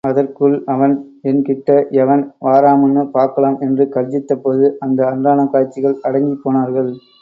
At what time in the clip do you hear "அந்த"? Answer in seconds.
4.79-4.99